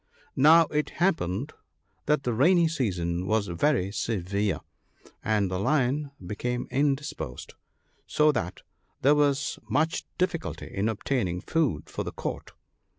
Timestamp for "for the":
11.87-12.11